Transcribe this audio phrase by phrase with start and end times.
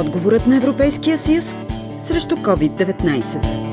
[0.00, 1.56] Отговорът на Европейския съюз
[1.98, 3.68] срещу COVID-19.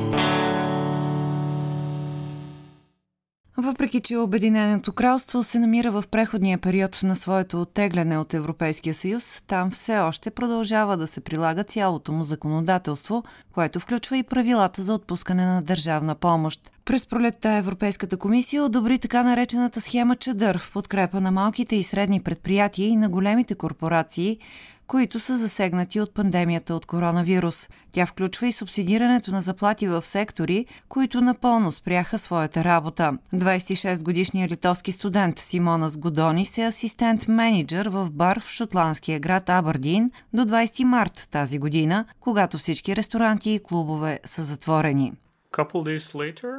[3.58, 9.44] Въпреки, че Обединеното кралство се намира в преходния период на своето оттегляне от Европейския съюз,
[9.48, 13.24] там все още продължава да се прилага цялото му законодателство,
[13.54, 16.72] което включва и правилата за отпускане на държавна помощ.
[16.86, 22.20] През пролетта Европейската комисия одобри така наречената схема Чадър в подкрепа на малките и средни
[22.20, 24.40] предприятия и на големите корпорации,
[24.88, 27.70] които са засегнати от пандемията от коронавирус.
[27.92, 33.18] Тя включва и субсидирането на заплати в сектори, които напълно спряха своята работа.
[33.34, 40.84] 26-годишният литовски студент Симонас Годонис е асистент-менеджер в бар в шотландския град Абърдин до 20
[40.84, 45.14] март тази година, когато всички ресторанти и клубове са затворени.
[45.52, 46.52] Couple days later,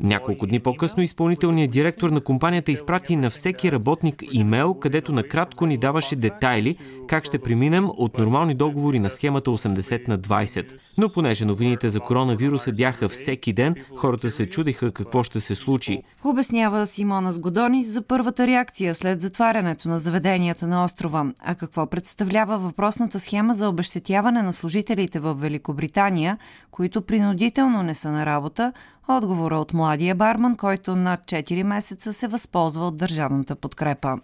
[0.00, 5.78] няколко дни по-късно изпълнителният директор на компанията изпрати на всеки работник имейл, където накратко ни
[5.78, 6.76] даваше детайли
[7.08, 10.78] как ще преминем от нормални договори на схемата 80 на 20.
[10.98, 16.02] Но понеже новините за коронавируса бяха всеки ден, хората се чудиха какво ще се случи.
[16.24, 21.32] Обяснява Симона Сгодонис за първата реакция след затварянето на заведенията на острова.
[21.44, 26.38] А какво представлява въпросната схема за обещетяване на служителите в Великобритания,
[26.70, 28.72] които принудително не са на работа,
[29.08, 34.18] отговора от младия барман, който над 4 месеца се възползва от държавната подкрепа.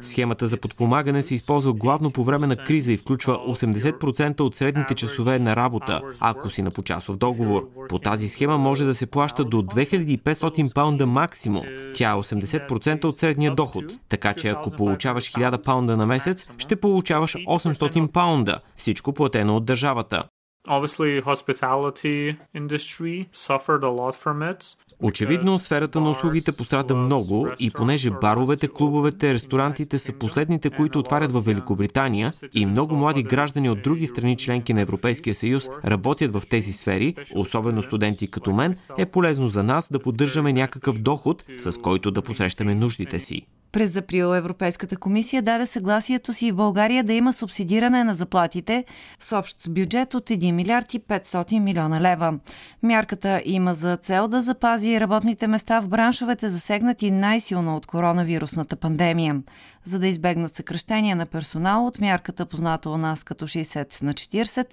[0.00, 4.94] Схемата за подпомагане се използва главно по време на криза и включва 80% от средните
[4.94, 7.68] часове на работа, ако си на почасов договор.
[7.88, 11.64] По тази схема може да се плаща до 2500 паунда максимум.
[11.94, 13.84] Тя е 80% от средния доход.
[14.08, 18.60] Така че ако получаваш 1000 паунда на месец, ще получаваш 800 паунда.
[18.76, 20.24] Всичко платено от държавата.
[20.68, 24.60] Obviously, hospitality industry suffered a lot from it.
[25.02, 31.32] Очевидно, сферата на услугите пострада много и понеже баровете, клубовете, ресторантите са последните, които отварят
[31.32, 36.42] в Великобритания и много млади граждани от други страни членки на Европейския съюз работят в
[36.50, 41.80] тези сфери, особено студенти като мен, е полезно за нас да поддържаме някакъв доход, с
[41.80, 43.46] който да посрещаме нуждите си.
[43.72, 48.84] През април Европейската комисия даде съгласието си в България да има субсидиране на заплатите
[49.20, 52.38] с общ бюджет от 1 милиард и 500 милиона лева.
[52.82, 59.42] Мярката има за цел да запази работните места в браншовете засегнати най-силно от коронавирусната пандемия.
[59.84, 64.66] За да избегнат съкръщения на персонал от мярката, позната у нас като 60 на 40,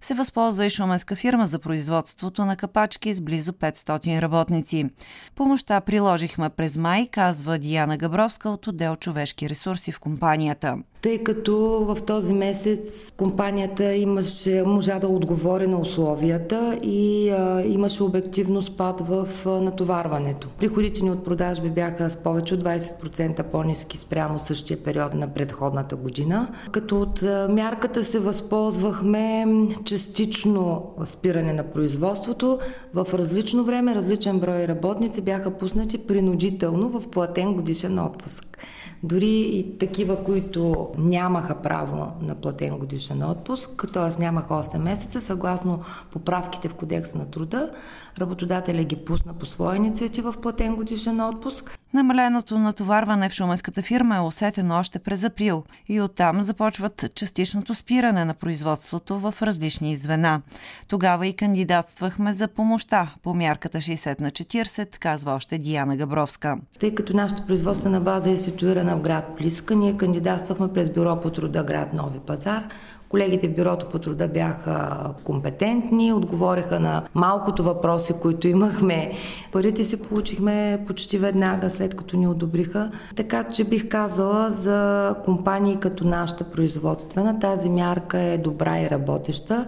[0.00, 4.90] се възползва и шуменска фирма за производството на капачки с близо 500 работници.
[5.36, 11.56] Помощта приложихме през май, казва Диана Габровска от отдел човешки ресурси в компанията тъй като
[11.88, 19.00] в този месец компанията имаше, можа да отговори на условията и а, имаше обективно спад
[19.00, 20.48] в а, натоварването.
[20.58, 25.96] Приходите ни от продажби бяха с повече от 20% по-низки спрямо същия период на предходната
[25.96, 29.46] година, като от а, мярката се възползвахме
[29.84, 32.58] частично спиране на производството.
[32.94, 37.94] В различно време, различен брой работници бяха пуснати принудително в платен годишен
[38.30, 38.58] отпуск.
[39.02, 44.20] Дори и такива, които нямаха право на платен годишен отпуск, т.е.
[44.20, 45.82] нямаха 8 месеца, съгласно
[46.12, 47.70] поправките в Кодекса на труда,
[48.18, 51.78] работодателя ги пусна по своя инициатива в платен годишен отпуск.
[51.94, 58.24] Намаленото натоварване в шуменската фирма е усетено още през април и оттам започват частичното спиране
[58.24, 60.42] на производството в различни звена.
[60.88, 66.56] Тогава и кандидатствахме за помощта по мярката 60 на 40, казва още Диана Габровска.
[66.80, 71.30] Тъй като нашата производствена база е ситуирана в град Плиска, ние кандидатствахме през бюро по
[71.30, 72.68] труда град Нови пазар.
[73.10, 79.12] Колегите в бюрото по труда бяха компетентни, отговориха на малкото въпроси, които имахме.
[79.52, 82.90] Парите си получихме почти веднага, след като ни одобриха.
[83.16, 89.66] Така че бих казала за компании като нашата производствена, тази мярка е добра и работеща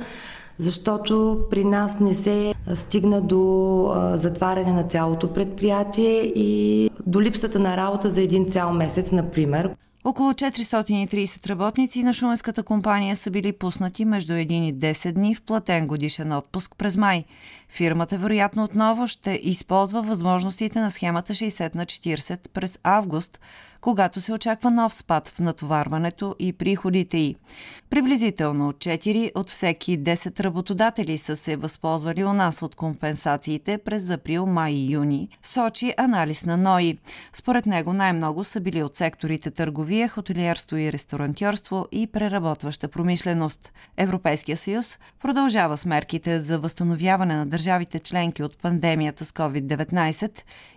[0.58, 7.76] защото при нас не се стигна до затваряне на цялото предприятие и до липсата на
[7.76, 9.70] работа за един цял месец, например.
[10.04, 15.42] Около 430 работници на шуменската компания са били пуснати между 1 и 10 дни в
[15.42, 17.24] платен годишен отпуск през май.
[17.72, 23.40] Фирмата вероятно отново ще използва възможностите на схемата 60 на 40 през август,
[23.80, 27.36] когато се очаква нов спад в натоварването и приходите й.
[27.90, 34.46] Приблизително 4 от всеки 10 работодатели са се възползвали у нас от компенсациите през април,
[34.46, 36.98] май и юни, сочи анализ на НОИ.
[37.32, 43.72] Според него най-много са били от секторите търговия, хотелиерство и ресторантьорство и преработваща промишленост.
[43.96, 50.30] Европейския съюз продължава с мерките за възстановяване на държавата държавите членки от пандемията с COVID-19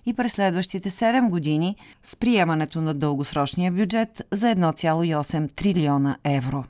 [0.06, 6.66] и през следващите 7 години с приемането на дългосрочния бюджет за 1,8 трилиона евро.